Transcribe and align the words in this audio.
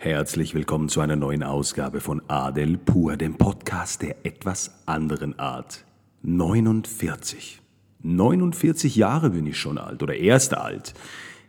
Herzlich 0.00 0.54
willkommen 0.54 0.88
zu 0.88 1.00
einer 1.00 1.16
neuen 1.16 1.42
Ausgabe 1.42 2.00
von 2.00 2.22
Adel 2.28 2.78
Pur, 2.78 3.16
dem 3.16 3.36
Podcast 3.36 4.00
der 4.00 4.24
etwas 4.24 4.70
anderen 4.86 5.36
Art. 5.40 5.84
49. 6.22 7.60
49 8.04 8.94
Jahre 8.94 9.30
bin 9.30 9.44
ich 9.48 9.58
schon 9.58 9.76
alt 9.76 10.00
oder 10.00 10.14
erst 10.14 10.56
alt. 10.56 10.94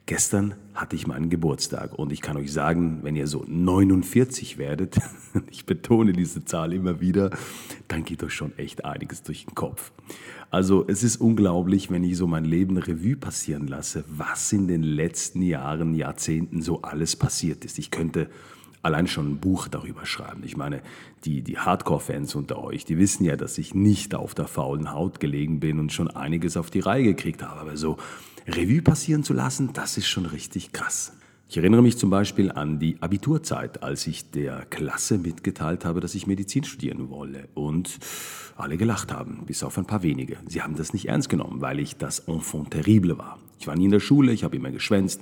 Gestern 0.10 0.56
hatte 0.74 0.96
ich 0.96 1.06
meinen 1.06 1.30
Geburtstag 1.30 1.94
und 1.94 2.12
ich 2.12 2.22
kann 2.22 2.36
euch 2.36 2.52
sagen, 2.52 3.02
wenn 3.04 3.16
ihr 3.16 3.28
so 3.28 3.46
49 3.48 4.58
werdet, 4.58 4.98
ich 5.52 5.68
betone 5.68 6.14
diese 6.14 6.44
Zahl 6.44 6.74
immer 6.74 7.00
wieder, 7.00 7.30
dann 7.88 8.04
geht 8.04 8.24
euch 8.24 8.34
schon 8.34 8.58
echt 8.58 8.86
einiges 8.86 9.22
durch 9.22 9.46
den 9.46 9.54
Kopf. 9.54 9.92
Also 10.50 10.84
es 10.88 11.04
ist 11.04 11.18
unglaublich, 11.18 11.92
wenn 11.92 12.04
ich 12.04 12.18
so 12.18 12.26
mein 12.26 12.44
Leben 12.44 12.78
Revue 12.78 13.18
passieren 13.18 13.68
lasse, 13.68 14.04
was 14.08 14.52
in 14.52 14.68
den 14.68 14.82
letzten 14.82 15.44
Jahren, 15.44 15.94
Jahrzehnten 15.94 16.64
so 16.64 16.82
alles 16.82 17.16
passiert 17.16 17.64
ist. 17.64 17.78
Ich 17.78 17.92
könnte 17.92 18.32
allein 18.82 19.06
schon 19.06 19.34
ein 19.34 19.40
Buch 19.40 19.68
darüber 19.68 20.08
schreiben. 20.08 20.42
Ich 20.44 20.58
meine, 20.58 20.82
die, 21.24 21.44
die 21.44 21.60
Hardcore-Fans 21.60 22.34
unter 22.34 22.64
euch, 22.64 22.84
die 22.84 22.98
wissen 22.98 23.26
ja, 23.26 23.36
dass 23.36 23.60
ich 23.60 23.76
nicht 23.76 24.16
auf 24.16 24.34
der 24.34 24.48
faulen 24.48 24.92
Haut 24.92 25.20
gelegen 25.20 25.60
bin 25.60 25.78
und 25.78 25.92
schon 25.92 26.08
einiges 26.10 26.58
auf 26.58 26.72
die 26.72 26.80
Reihe 26.80 27.04
gekriegt 27.04 27.44
habe. 27.44 27.60
Aber 27.60 27.78
so 27.78 27.98
Revue 28.56 28.82
passieren 28.82 29.24
zu 29.24 29.34
lassen, 29.34 29.74
das 29.74 29.98
ist 29.98 30.08
schon 30.08 30.26
richtig 30.26 30.72
krass. 30.72 31.14
Ich 31.48 31.58
erinnere 31.58 31.82
mich 31.82 31.98
zum 31.98 32.10
Beispiel 32.10 32.52
an 32.52 32.80
die 32.80 32.98
Abiturzeit, 33.02 33.82
als 33.82 34.06
ich 34.08 34.32
der 34.32 34.66
Klasse 34.70 35.18
mitgeteilt 35.18 35.86
habe, 35.86 36.00
dass 36.00 36.14
ich 36.14 36.28
Medizin 36.28 36.64
studieren 36.64 37.10
wolle. 37.10 37.48
Und 37.54 38.00
alle 38.56 38.78
gelacht 38.78 39.12
haben, 39.12 39.46
bis 39.46 39.64
auf 39.64 39.78
ein 39.78 39.86
paar 39.86 40.04
wenige. 40.04 40.38
Sie 40.48 40.62
haben 40.62 40.76
das 40.76 40.94
nicht 40.94 41.08
ernst 41.08 41.30
genommen, 41.30 41.62
weil 41.62 41.80
ich 41.80 41.98
das 41.98 42.20
Enfant 42.20 42.72
terrible 42.72 43.18
war. 43.18 43.40
Ich 43.60 43.68
war 43.68 43.76
nie 43.76 43.86
in 43.86 43.92
der 43.92 44.00
Schule, 44.00 44.32
ich 44.32 44.44
habe 44.44 44.56
immer 44.56 44.72
geschwänzt, 44.72 45.22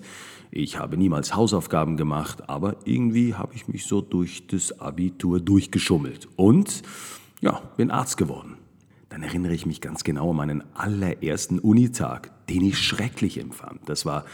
ich 0.52 0.78
habe 0.78 0.98
niemals 0.98 1.36
Hausaufgaben 1.36 1.98
gemacht, 1.98 2.50
aber 2.50 2.78
irgendwie 2.86 3.36
habe 3.36 3.55
ich 3.55 3.67
mich 3.67 3.86
so 3.86 4.02
durch 4.02 4.48
das 4.48 4.80
Abitur 4.80 5.39
durchgeschummelt. 5.39 6.28
Und 6.36 6.81
ja, 7.42 7.61
bin 7.78 7.92
Arzt 7.92 8.17
geworden. 8.17 8.58
Dann 9.18 9.23
erinnere 9.23 9.56
ich 9.56 9.66
mich 9.66 9.82
ganz 9.82 10.04
genau 10.04 10.30
an 10.30 10.36
meinen 10.36 10.76
allerersten 10.76 11.58
Unitag, 11.58 12.30
den 12.50 12.62
ich 12.62 12.78
schrecklich 12.78 13.40
empfand. 13.40 13.90
Das 13.90 14.06
war 14.06 14.26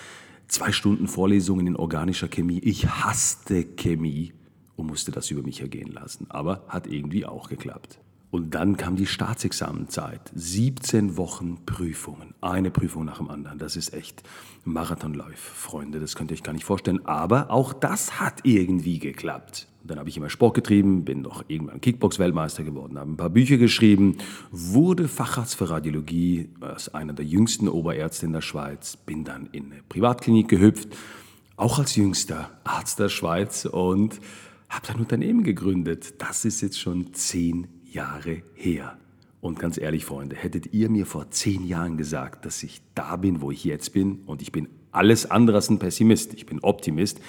zwei 0.50 0.74
Stunden 0.74 1.08
Vorlesungen 1.08 1.68
in 1.68 1.78
organischer 1.78 2.28
Chemie. 2.28 2.60
Ich 2.60 2.86
hasste 2.90 3.64
Chemie 3.64 4.34
und 4.76 4.88
musste 4.88 5.12
das 5.12 5.32
über 5.32 5.42
mich 5.42 5.62
ergehen 5.62 5.90
lassen. 5.94 6.26
Aber 6.28 6.66
hat 6.68 6.86
irgendwie 6.86 7.26
auch 7.26 7.48
geklappt. 7.48 8.02
Und 8.34 8.56
dann 8.56 8.78
kam 8.78 8.96
die 8.96 9.06
Staatsexamenzeit. 9.06 10.32
17 10.34 11.18
Wochen 11.18 11.60
Prüfungen. 11.68 12.34
Eine 12.42 12.72
Prüfung 12.72 13.06
nach 13.06 13.20
dem 13.20 13.30
anderen. 13.30 13.60
Das 13.60 13.76
ist 13.76 13.94
echt 13.94 14.24
Marathonlauf, 14.66 15.38
Freunde. 15.38 16.00
Das 16.00 16.16
könnt 16.16 16.32
ihr 16.32 16.38
euch 16.38 16.42
gar 16.42 16.54
nicht 16.54 16.66
vorstellen. 16.66 17.06
Aber 17.06 17.52
auch 17.52 17.74
das 17.74 18.20
hat 18.20 18.40
irgendwie 18.42 18.98
geklappt. 18.98 19.68
Dann 19.84 20.00
habe 20.00 20.10
ich 20.10 20.18
immer 20.18 20.32
Sport 20.32 20.56
getrieben, 20.56 21.06
bin 21.06 21.22
doch 21.22 21.46
irgendwann 21.48 21.80
Kickbox-Weltmeister 21.80 22.64
geworden, 22.64 22.98
habe 22.98 23.12
ein 23.12 23.18
paar 23.18 23.30
Bücher 23.30 23.58
geschrieben, 23.58 24.18
wurde 24.50 25.08
Facharzt 25.08 25.54
für 25.54 25.70
Radiologie, 25.70 26.50
als 26.60 26.92
einer 26.92 27.14
der 27.14 27.26
jüngsten 27.26 27.68
Oberärzte 27.68 28.26
in 28.26 28.34
der 28.34 28.42
Schweiz, 28.42 28.98
bin 28.98 29.26
dann 29.26 29.46
in 29.52 29.72
eine 29.72 29.84
Privatklinik 29.88 30.48
gehüpft, 30.48 30.88
auch 31.56 31.78
als 31.78 31.96
jüngster 31.96 32.50
Arzt 32.64 32.98
der 32.98 33.10
Schweiz 33.10 33.66
und 33.66 34.20
habe 34.70 34.90
ein 34.90 35.02
Unternehmen 35.02 35.44
gegründet. 35.44 36.16
Das 36.20 36.46
ist 36.46 36.62
jetzt 36.62 36.80
schon 36.80 37.14
zehn 37.14 37.68
Jahre 37.94 38.44
her. 38.56 38.98
Und 39.42 39.60
ganz 39.60 39.78
ehrlich, 39.78 40.06
Freunde, 40.06 40.36
hättet 40.36 40.74
ihr 40.74 40.90
mir 40.90 41.06
vor 41.06 41.30
zehn 41.32 41.66
Jahren 41.66 41.98
gesagt, 41.98 42.46
dass 42.46 42.64
ich 42.64 42.82
da 42.96 43.18
bin, 43.18 43.42
wo 43.42 43.52
ich 43.52 43.64
jetzt 43.64 43.94
bin, 43.94 44.22
und 44.26 44.42
ich 44.42 44.52
bin 44.52 44.70
alles 44.92 45.30
andere 45.30 45.58
als 45.58 45.70
ein 45.70 45.80
Pessimist, 45.80 46.34
ich 46.34 46.46
bin 46.46 46.60
Optimist, 46.62 47.20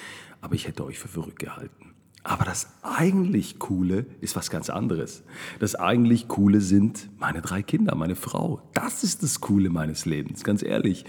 aber 0.41 0.55
ich 0.55 0.67
hätte 0.67 0.85
euch 0.85 0.99
für 0.99 1.07
verrückt 1.07 1.39
gehalten. 1.39 1.93
Aber 2.27 2.43
das 2.43 2.67
eigentlich 2.81 3.59
Coole 3.59 4.07
ist 4.19 4.35
was 4.35 4.49
ganz 4.49 4.71
anderes. 4.71 5.23
Das 5.59 5.75
eigentlich 5.75 6.27
Coole 6.27 6.59
sind 6.59 7.07
meine 7.19 7.43
drei 7.43 7.61
Kinder, 7.61 7.93
meine 7.93 8.15
Frau. 8.15 8.63
Das 8.73 9.03
ist 9.03 9.21
das 9.21 9.41
Coole 9.41 9.69
meines 9.69 10.07
Lebens, 10.07 10.43
ganz 10.43 10.63
ehrlich. 10.63 11.05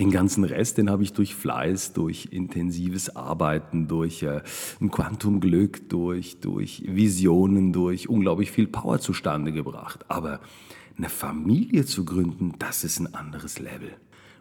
Den 0.00 0.10
ganzen 0.10 0.42
Rest, 0.42 0.78
den 0.78 0.90
habe 0.90 1.04
ich 1.04 1.12
durch 1.12 1.36
Fleiß, 1.36 1.92
durch 1.92 2.30
intensives 2.32 3.14
Arbeiten, 3.14 3.86
durch 3.86 4.24
äh, 4.24 4.42
ein 4.80 4.90
Quantumglück, 4.90 5.88
durch, 5.88 6.40
durch 6.40 6.82
Visionen, 6.84 7.72
durch 7.72 8.08
unglaublich 8.08 8.50
viel 8.50 8.66
Power 8.66 8.98
zustande 8.98 9.52
gebracht. 9.52 10.04
Aber 10.08 10.40
eine 10.98 11.08
Familie 11.08 11.84
zu 11.84 12.04
gründen, 12.04 12.54
das 12.58 12.82
ist 12.82 12.98
ein 12.98 13.14
anderes 13.14 13.60
Level. 13.60 13.92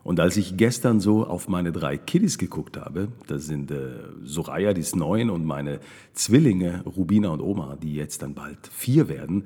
Und 0.06 0.20
als 0.20 0.38
ich 0.38 0.56
gestern 0.56 1.00
so 1.00 1.26
auf 1.26 1.48
meine 1.48 1.72
drei 1.72 1.98
Kiddies 1.98 2.38
geguckt 2.38 2.78
habe, 2.78 3.08
das 3.26 3.48
sind 3.48 3.72
äh, 3.72 4.04
Soraya, 4.24 4.72
die 4.72 4.82
ist 4.82 4.96
neun, 4.96 5.32
und 5.32 5.46
meine 5.46 5.80
Zwillinge, 6.14 6.84
Rubina 6.86 7.30
und 7.30 7.42
Oma, 7.42 7.76
die 7.76 7.96
jetzt 7.96 8.22
dann 8.22 8.36
bald 8.36 8.68
vier 8.68 9.10
werden, 9.10 9.46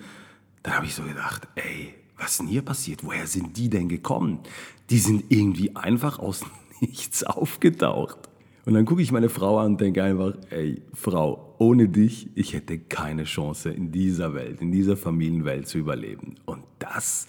dann 0.62 0.76
habe 0.76 0.86
ich 0.86 0.96
so 0.96 1.04
gedacht, 1.04 1.48
ey, 1.56 1.94
was 2.18 2.32
ist 2.32 2.40
denn 2.42 2.48
hier 2.48 2.62
passiert? 2.62 3.06
Woher 3.06 3.26
sind 3.26 3.56
die 3.56 3.70
denn 3.70 3.88
gekommen? 3.88 4.40
Die 4.90 4.98
sind 4.98 5.24
irgendwie 5.30 5.78
einfach 5.78 6.20
aus 6.20 6.42
nichts 6.82 7.24
aufgetaucht. 7.24 8.18
Und 8.66 8.74
dann 8.74 8.84
gucke 8.84 9.02
ich 9.02 9.14
meine 9.14 9.30
Frau 9.30 9.60
an 9.60 9.68
und 9.68 9.82
denke 9.82 10.04
einfach, 10.04 10.34
ey, 10.50 10.82
Frau, 10.94 11.56
ohne 11.58 11.88
dich, 11.88 12.32
ich 12.36 12.54
hätte 12.54 12.80
keine 12.80 13.24
Chance 13.24 13.70
in 13.70 13.94
dieser 13.94 14.34
Welt, 14.34 14.60
in 14.60 14.74
dieser 14.74 14.98
Familienwelt 14.98 15.70
zu 15.70 15.78
überleben. 15.78 16.36
Und 16.46 16.64
das 16.80 17.28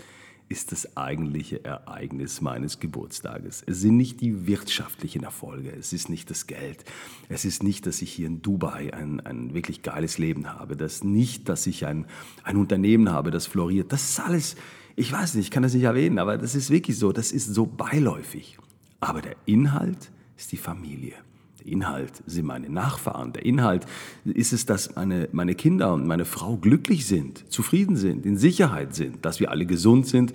das 0.50 0.96
eigentliche 0.96 1.64
Ereignis 1.64 2.40
meines 2.40 2.80
Geburtstages. 2.80 3.62
Es 3.66 3.80
sind 3.80 3.96
nicht 3.96 4.20
die 4.20 4.46
wirtschaftlichen 4.46 5.22
Erfolge, 5.22 5.72
es 5.72 5.92
ist 5.92 6.08
nicht 6.08 6.28
das 6.28 6.46
Geld, 6.48 6.84
es 7.28 7.44
ist 7.44 7.62
nicht, 7.62 7.86
dass 7.86 8.02
ich 8.02 8.12
hier 8.12 8.26
in 8.26 8.42
Dubai 8.42 8.92
ein, 8.92 9.20
ein 9.20 9.54
wirklich 9.54 9.82
geiles 9.82 10.18
Leben 10.18 10.52
habe, 10.52 10.76
das 10.76 10.94
ist 10.96 11.04
nicht, 11.04 11.48
dass 11.48 11.66
ich 11.66 11.86
ein, 11.86 12.06
ein 12.42 12.56
Unternehmen 12.56 13.10
habe, 13.10 13.30
das 13.30 13.46
floriert. 13.46 13.92
Das 13.92 14.02
ist 14.10 14.20
alles, 14.20 14.56
ich 14.96 15.12
weiß 15.12 15.34
nicht, 15.34 15.46
ich 15.46 15.50
kann 15.50 15.62
das 15.62 15.74
nicht 15.74 15.84
erwähnen, 15.84 16.18
aber 16.18 16.36
das 16.36 16.54
ist 16.54 16.70
wirklich 16.70 16.98
so, 16.98 17.12
das 17.12 17.30
ist 17.30 17.54
so 17.54 17.66
beiläufig. 17.66 18.58
Aber 18.98 19.22
der 19.22 19.36
Inhalt 19.46 20.10
ist 20.36 20.52
die 20.52 20.56
Familie. 20.56 21.14
Der 21.60 21.72
Inhalt 21.72 22.22
sind 22.26 22.46
meine 22.46 22.70
Nachfahren. 22.70 23.32
Der 23.32 23.44
Inhalt 23.44 23.86
ist 24.24 24.52
es, 24.52 24.66
dass 24.66 24.96
meine, 24.96 25.28
meine 25.32 25.54
Kinder 25.54 25.92
und 25.92 26.06
meine 26.06 26.24
Frau 26.24 26.56
glücklich 26.56 27.06
sind, 27.06 27.50
zufrieden 27.52 27.96
sind, 27.96 28.24
in 28.24 28.36
Sicherheit 28.36 28.94
sind, 28.94 29.24
dass 29.24 29.40
wir 29.40 29.50
alle 29.50 29.66
gesund 29.66 30.06
sind 30.06 30.32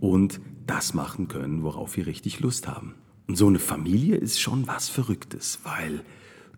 und 0.00 0.40
das 0.66 0.94
machen 0.94 1.28
können, 1.28 1.62
worauf 1.62 1.96
wir 1.96 2.06
richtig 2.06 2.40
Lust 2.40 2.68
haben. 2.68 2.94
Und 3.26 3.36
so 3.36 3.46
eine 3.46 3.58
Familie 3.58 4.16
ist 4.16 4.40
schon 4.40 4.66
was 4.66 4.88
Verrücktes, 4.88 5.60
weil 5.64 6.02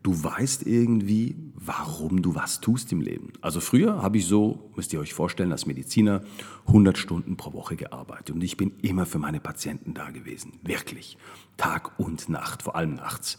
du 0.03 0.23
weißt 0.23 0.67
irgendwie, 0.67 1.37
warum 1.55 2.23
du 2.23 2.35
was 2.35 2.61
tust 2.61 2.93
im 2.93 3.01
Leben. 3.01 3.33
Also 3.41 3.61
früher 3.61 4.03
habe 4.03 4.19
ich 4.19 4.27
so, 4.27 4.71
müsst 4.75 4.93
ihr 4.93 5.01
euch 5.01 5.15
vorstellen, 5.15 5.53
als 5.53 5.67
Mediziner 5.67 6.23
100 6.67 6.99
Stunden 6.99 7.37
pro 7.37 7.53
Woche 7.53 7.77
gearbeitet 7.77 8.35
und 8.35 8.43
ich 8.43 8.57
bin 8.57 8.73
immer 8.83 9.07
für 9.07 9.19
meine 9.19 9.41
Patienten 9.41 9.95
da 9.95 10.11
gewesen, 10.11 10.55
wirklich, 10.63 11.19
Tag 11.57 11.99
und 11.99 12.29
Nacht, 12.29 12.63
vor 12.63 12.77
allem 12.77 12.95
nachts 12.95 13.39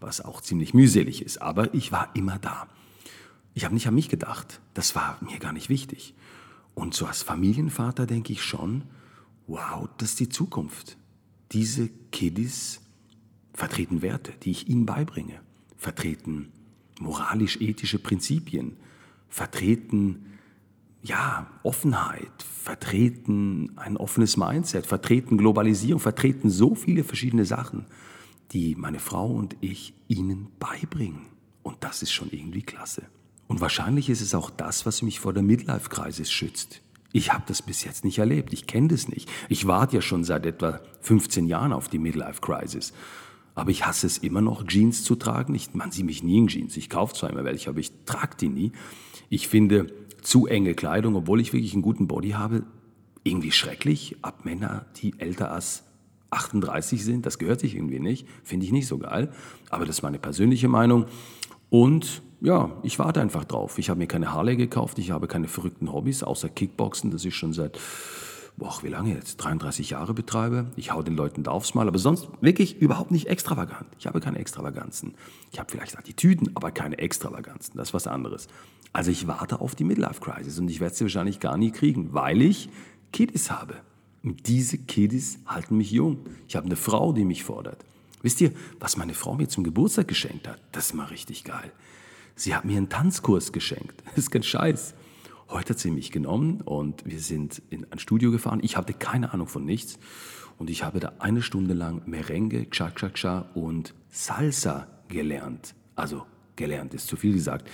was 0.00 0.20
auch 0.20 0.40
ziemlich 0.40 0.74
mühselig 0.74 1.22
ist. 1.22 1.40
Aber 1.40 1.72
ich 1.74 1.92
war 1.92 2.10
immer 2.14 2.38
da. 2.38 2.66
Ich 3.54 3.64
habe 3.64 3.74
nicht 3.74 3.86
an 3.86 3.94
mich 3.94 4.08
gedacht. 4.08 4.60
Das 4.74 4.94
war 4.94 5.18
mir 5.20 5.38
gar 5.38 5.52
nicht 5.52 5.68
wichtig. 5.68 6.14
Und 6.74 6.94
so 6.94 7.06
als 7.06 7.22
Familienvater 7.22 8.06
denke 8.06 8.32
ich 8.32 8.42
schon, 8.42 8.84
wow, 9.46 9.88
das 9.98 10.10
ist 10.10 10.20
die 10.20 10.28
Zukunft. 10.28 10.96
Diese 11.52 11.88
Kiddies 12.12 12.80
vertreten 13.52 14.02
Werte, 14.02 14.32
die 14.42 14.52
ich 14.52 14.68
ihnen 14.68 14.86
beibringe, 14.86 15.40
vertreten 15.76 16.52
moralisch-ethische 17.00 17.98
Prinzipien, 17.98 18.76
vertreten 19.28 20.26
ja, 21.02 21.46
Offenheit, 21.62 22.42
vertreten 22.42 23.72
ein 23.76 23.96
offenes 23.96 24.36
Mindset, 24.36 24.86
vertreten 24.86 25.38
Globalisierung, 25.38 26.00
vertreten 26.00 26.50
so 26.50 26.74
viele 26.74 27.04
verschiedene 27.04 27.46
Sachen 27.46 27.86
die 28.52 28.74
meine 28.74 28.98
Frau 28.98 29.26
und 29.26 29.56
ich 29.60 29.94
ihnen 30.08 30.48
beibringen. 30.58 31.26
Und 31.62 31.78
das 31.80 32.02
ist 32.02 32.12
schon 32.12 32.30
irgendwie 32.30 32.62
klasse. 32.62 33.02
Und 33.46 33.60
wahrscheinlich 33.60 34.08
ist 34.08 34.20
es 34.20 34.34
auch 34.34 34.50
das, 34.50 34.86
was 34.86 35.02
mich 35.02 35.20
vor 35.20 35.32
der 35.32 35.42
Midlife-Crisis 35.42 36.30
schützt. 36.30 36.82
Ich 37.12 37.32
habe 37.32 37.42
das 37.46 37.62
bis 37.62 37.84
jetzt 37.84 38.04
nicht 38.04 38.18
erlebt, 38.18 38.52
ich 38.52 38.66
kenne 38.66 38.88
das 38.88 39.08
nicht. 39.08 39.28
Ich 39.48 39.66
warte 39.66 39.96
ja 39.96 40.02
schon 40.02 40.22
seit 40.22 40.46
etwa 40.46 40.80
15 41.00 41.46
Jahren 41.46 41.72
auf 41.72 41.88
die 41.88 41.98
Midlife-Crisis. 41.98 42.92
Aber 43.56 43.70
ich 43.70 43.84
hasse 43.84 44.06
es 44.06 44.18
immer 44.18 44.40
noch, 44.40 44.64
Jeans 44.66 45.02
zu 45.02 45.16
tragen. 45.16 45.54
Ich, 45.54 45.74
man 45.74 45.90
sieht 45.90 46.06
mich 46.06 46.22
nie 46.22 46.38
in 46.38 46.46
Jeans. 46.46 46.76
Ich 46.76 46.88
kaufe 46.88 47.14
zwar 47.14 47.30
immer 47.30 47.44
welche, 47.44 47.70
aber 47.70 47.80
ich 47.80 47.90
trage 48.06 48.36
die 48.40 48.48
nie. 48.48 48.72
Ich 49.28 49.48
finde 49.48 49.92
zu 50.22 50.46
enge 50.46 50.74
Kleidung, 50.74 51.16
obwohl 51.16 51.40
ich 51.40 51.52
wirklich 51.52 51.72
einen 51.72 51.82
guten 51.82 52.06
Body 52.06 52.30
habe, 52.30 52.64
irgendwie 53.24 53.52
schrecklich. 53.52 54.16
Ab 54.22 54.44
Männer, 54.44 54.86
die 54.96 55.18
älter 55.18 55.50
als 55.50 55.82
38 56.30 57.04
sind, 57.04 57.26
das 57.26 57.38
gehört 57.38 57.60
sich 57.60 57.74
irgendwie 57.74 58.00
nicht, 58.00 58.26
finde 58.44 58.66
ich 58.66 58.72
nicht 58.72 58.86
so 58.86 58.98
geil, 58.98 59.32
aber 59.68 59.84
das 59.84 59.96
ist 59.96 60.02
meine 60.02 60.18
persönliche 60.18 60.68
Meinung. 60.68 61.06
Und 61.70 62.22
ja, 62.40 62.70
ich 62.82 62.98
warte 62.98 63.20
einfach 63.20 63.44
drauf. 63.44 63.78
Ich 63.78 63.90
habe 63.90 63.98
mir 63.98 64.06
keine 64.06 64.32
Harley 64.32 64.56
gekauft, 64.56 64.98
ich 64.98 65.10
habe 65.10 65.26
keine 65.26 65.48
verrückten 65.48 65.92
Hobbys, 65.92 66.22
außer 66.22 66.48
Kickboxen, 66.48 67.10
das 67.10 67.24
ist 67.24 67.34
schon 67.34 67.52
seit 67.52 67.78
boah, 68.60 68.78
wie 68.82 68.88
lange 68.88 69.14
jetzt? 69.14 69.38
33 69.38 69.90
Jahre 69.90 70.14
betreibe. 70.14 70.66
Ich 70.76 70.92
hau 70.92 71.02
den 71.02 71.16
Leuten 71.16 71.42
da 71.42 71.50
aufs 71.50 71.74
Mal, 71.74 71.88
aber 71.88 71.98
sonst 71.98 72.28
wirklich 72.40 72.80
überhaupt 72.80 73.10
nicht 73.10 73.26
extravagant. 73.26 73.86
Ich 73.98 74.06
habe 74.06 74.20
keine 74.20 74.38
Extravaganzen. 74.38 75.14
Ich 75.50 75.58
habe 75.58 75.70
vielleicht 75.70 75.98
Attitüden, 75.98 76.50
aber 76.54 76.70
keine 76.70 76.98
Extravaganzen. 76.98 77.76
Das 77.76 77.88
ist 77.88 77.94
was 77.94 78.06
anderes. 78.06 78.48
Also 78.92 79.10
ich 79.10 79.26
warte 79.26 79.60
auf 79.60 79.74
die 79.74 79.84
Midlife-Crisis 79.84 80.58
und 80.58 80.68
ich 80.70 80.80
werde 80.80 80.94
sie 80.94 81.04
wahrscheinlich 81.04 81.40
gar 81.40 81.56
nie 81.56 81.70
kriegen, 81.70 82.12
weil 82.12 82.42
ich 82.42 82.68
Kiddies 83.12 83.50
habe. 83.50 83.76
Und 84.22 84.46
diese 84.48 84.78
Kiddies 84.78 85.38
halten 85.46 85.76
mich 85.76 85.90
jung. 85.90 86.18
Ich 86.48 86.56
habe 86.56 86.66
eine 86.66 86.76
Frau, 86.76 87.12
die 87.12 87.24
mich 87.24 87.44
fordert. 87.44 87.84
Wisst 88.22 88.40
ihr, 88.40 88.52
was 88.78 88.96
meine 88.96 89.14
Frau 89.14 89.34
mir 89.34 89.48
zum 89.48 89.64
Geburtstag 89.64 90.08
geschenkt 90.08 90.46
hat? 90.46 90.60
Das 90.72 90.86
ist 90.86 90.94
mal 90.94 91.06
richtig 91.06 91.44
geil. 91.44 91.72
Sie 92.34 92.54
hat 92.54 92.64
mir 92.64 92.76
einen 92.76 92.88
Tanzkurs 92.88 93.52
geschenkt. 93.52 94.02
Das 94.10 94.18
ist 94.18 94.30
kein 94.30 94.42
Scheiß. 94.42 94.94
Heute 95.48 95.70
hat 95.70 95.78
sie 95.78 95.90
mich 95.90 96.12
genommen 96.12 96.60
und 96.60 97.04
wir 97.06 97.18
sind 97.18 97.62
in 97.70 97.90
ein 97.90 97.98
Studio 97.98 98.30
gefahren. 98.30 98.60
Ich 98.62 98.76
hatte 98.76 98.92
keine 98.92 99.32
Ahnung 99.32 99.48
von 99.48 99.64
nichts. 99.64 99.98
Und 100.58 100.68
ich 100.68 100.84
habe 100.84 101.00
da 101.00 101.14
eine 101.18 101.42
Stunde 101.42 101.74
lang 101.74 102.02
Merengue, 102.06 102.68
Cha-Cha-Cha 102.70 103.50
und 103.54 103.94
Salsa 104.10 104.86
gelernt. 105.08 105.74
Also 105.96 106.26
gelernt 106.56 106.92
ist 106.92 107.08
zu 107.08 107.16
viel 107.16 107.32
gesagt. 107.32 107.68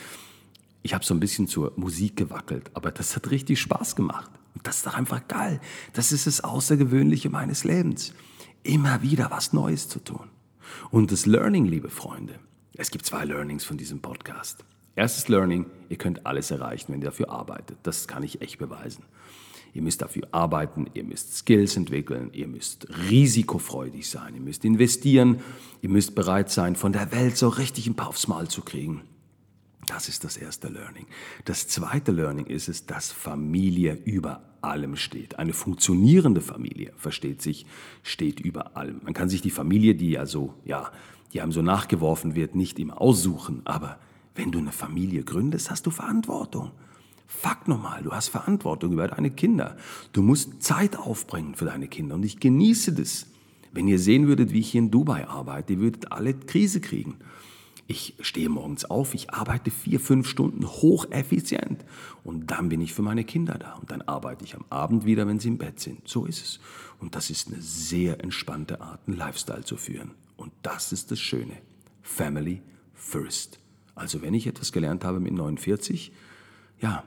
Ich 0.82 0.94
habe 0.94 1.04
so 1.04 1.12
ein 1.12 1.20
bisschen 1.20 1.48
zur 1.48 1.72
Musik 1.76 2.16
gewackelt, 2.16 2.70
aber 2.74 2.92
das 2.92 3.16
hat 3.16 3.30
richtig 3.30 3.60
Spaß 3.60 3.96
gemacht. 3.96 4.30
Und 4.56 4.66
das 4.66 4.78
ist 4.78 4.86
doch 4.86 4.94
einfach 4.94 5.28
geil. 5.28 5.60
Das 5.92 6.12
ist 6.12 6.26
das 6.26 6.42
Außergewöhnliche 6.42 7.28
meines 7.28 7.64
Lebens. 7.64 8.14
Immer 8.62 9.02
wieder 9.02 9.30
was 9.30 9.52
Neues 9.52 9.86
zu 9.86 10.02
tun. 10.02 10.30
Und 10.90 11.12
das 11.12 11.26
Learning, 11.26 11.66
liebe 11.66 11.90
Freunde, 11.90 12.38
es 12.74 12.90
gibt 12.90 13.04
zwei 13.04 13.26
Learnings 13.26 13.64
von 13.64 13.76
diesem 13.76 14.00
Podcast. 14.00 14.64
Erstes 14.94 15.28
Learning, 15.28 15.66
ihr 15.90 15.98
könnt 15.98 16.24
alles 16.24 16.50
erreichen, 16.50 16.94
wenn 16.94 17.02
ihr 17.02 17.10
dafür 17.10 17.28
arbeitet. 17.28 17.76
Das 17.82 18.08
kann 18.08 18.22
ich 18.22 18.40
echt 18.40 18.58
beweisen. 18.58 19.04
Ihr 19.74 19.82
müsst 19.82 20.00
dafür 20.00 20.26
arbeiten, 20.32 20.86
ihr 20.94 21.04
müsst 21.04 21.36
Skills 21.36 21.76
entwickeln, 21.76 22.30
ihr 22.32 22.48
müsst 22.48 22.86
risikofreudig 23.10 24.08
sein, 24.08 24.34
ihr 24.34 24.40
müsst 24.40 24.64
investieren, 24.64 25.40
ihr 25.82 25.90
müsst 25.90 26.14
bereit 26.14 26.50
sein, 26.50 26.76
von 26.76 26.94
der 26.94 27.12
Welt 27.12 27.36
so 27.36 27.48
richtig 27.48 27.86
ein 27.86 27.94
paar 27.94 28.08
aufs 28.08 28.26
Mal 28.26 28.48
zu 28.48 28.62
kriegen. 28.62 29.02
Das 29.86 30.08
ist 30.08 30.24
das 30.24 30.36
erste 30.36 30.68
Learning. 30.68 31.06
Das 31.44 31.68
zweite 31.68 32.10
Learning 32.10 32.46
ist 32.46 32.68
es, 32.68 32.86
dass 32.86 33.12
Familie 33.12 33.94
über 34.04 34.42
allem 34.60 34.96
steht. 34.96 35.38
Eine 35.38 35.52
funktionierende 35.52 36.40
Familie, 36.40 36.92
versteht 36.96 37.42
sich, 37.42 37.66
steht 38.02 38.40
über 38.40 38.76
allem. 38.76 39.00
Man 39.04 39.14
kann 39.14 39.28
sich 39.28 39.42
die 39.42 39.50
Familie, 39.50 39.94
die 39.94 40.18
also, 40.18 40.54
ja, 40.64 40.90
die 41.32 41.40
einem 41.40 41.52
so 41.52 41.62
nachgeworfen 41.62 42.34
wird, 42.34 42.54
nicht 42.54 42.78
immer 42.78 43.00
aussuchen, 43.00 43.62
aber 43.64 43.98
wenn 44.34 44.52
du 44.52 44.58
eine 44.58 44.72
Familie 44.72 45.22
gründest, 45.22 45.70
hast 45.70 45.86
du 45.86 45.90
Verantwortung. 45.90 46.72
Fakt 47.26 47.68
nochmal, 47.68 48.02
du 48.02 48.12
hast 48.12 48.28
Verantwortung 48.28 48.92
über 48.92 49.08
deine 49.08 49.30
Kinder. 49.30 49.76
Du 50.12 50.22
musst 50.22 50.62
Zeit 50.62 50.96
aufbringen 50.96 51.54
für 51.54 51.64
deine 51.64 51.88
Kinder 51.88 52.14
und 52.14 52.24
ich 52.24 52.38
genieße 52.38 52.92
das. 52.92 53.26
Wenn 53.72 53.88
ihr 53.88 53.98
sehen 53.98 54.26
würdet, 54.26 54.52
wie 54.52 54.60
ich 54.60 54.70
hier 54.70 54.80
in 54.80 54.90
Dubai 54.90 55.26
arbeite, 55.26 55.74
ihr 55.74 55.80
würdet 55.80 56.12
alle 56.12 56.34
Krise 56.34 56.80
kriegen. 56.80 57.16
Ich 57.88 58.14
stehe 58.20 58.48
morgens 58.48 58.84
auf, 58.84 59.14
ich 59.14 59.30
arbeite 59.30 59.70
vier, 59.70 60.00
fünf 60.00 60.28
Stunden 60.28 60.66
hocheffizient 60.66 61.84
und 62.24 62.50
dann 62.50 62.68
bin 62.68 62.80
ich 62.80 62.92
für 62.92 63.02
meine 63.02 63.22
Kinder 63.22 63.58
da 63.58 63.74
und 63.74 63.92
dann 63.92 64.02
arbeite 64.02 64.44
ich 64.44 64.56
am 64.56 64.64
Abend 64.70 65.04
wieder, 65.06 65.28
wenn 65.28 65.38
sie 65.38 65.48
im 65.48 65.58
Bett 65.58 65.78
sind. 65.78 66.06
So 66.08 66.26
ist 66.26 66.42
es. 66.42 66.60
Und 66.98 67.14
das 67.14 67.30
ist 67.30 67.46
eine 67.46 67.62
sehr 67.62 68.20
entspannte 68.24 68.80
Art, 68.80 69.00
einen 69.06 69.16
Lifestyle 69.16 69.64
zu 69.64 69.76
führen. 69.76 70.12
Und 70.36 70.52
das 70.62 70.90
ist 70.90 71.12
das 71.12 71.20
Schöne. 71.20 71.58
Family 72.02 72.60
first. 72.92 73.60
Also 73.94 74.20
wenn 74.20 74.34
ich 74.34 74.48
etwas 74.48 74.72
gelernt 74.72 75.04
habe 75.04 75.20
mit 75.20 75.32
49, 75.32 76.12
ja, 76.80 77.04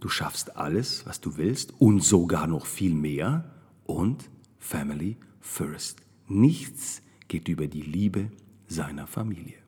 du 0.00 0.08
schaffst 0.08 0.56
alles, 0.56 1.04
was 1.06 1.20
du 1.20 1.36
willst 1.36 1.74
und 1.78 2.02
sogar 2.02 2.46
noch 2.46 2.64
viel 2.64 2.94
mehr 2.94 3.50
und 3.84 4.30
Family 4.58 5.16
first. 5.40 5.98
Nichts 6.28 7.02
geht 7.28 7.48
über 7.48 7.66
die 7.66 7.82
Liebe 7.82 8.30
seiner 8.66 9.06
Familie. 9.06 9.63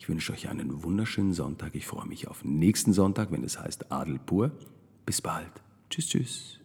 Ich 0.00 0.08
wünsche 0.08 0.32
euch 0.32 0.48
einen 0.48 0.82
wunderschönen 0.82 1.34
Sonntag. 1.34 1.74
Ich 1.74 1.86
freue 1.86 2.06
mich 2.06 2.26
auf 2.26 2.42
nächsten 2.42 2.94
Sonntag, 2.94 3.30
wenn 3.32 3.44
es 3.44 3.60
heißt 3.60 3.92
Adel 3.92 4.18
pur. 4.18 4.50
Bis 5.04 5.20
bald. 5.20 5.52
Tschüss, 5.90 6.08
tschüss. 6.08 6.59